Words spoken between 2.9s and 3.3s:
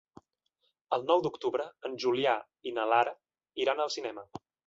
Lara